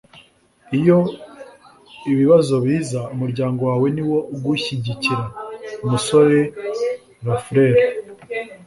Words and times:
iyo 0.77 0.99
ibibazo 2.11 2.53
biza, 2.65 3.01
umuryango 3.13 3.61
wawe 3.69 3.87
niwo 3.95 4.19
ugushyigikira.- 4.35 5.25
umusore 5.83 6.39
lafleur 7.25 7.75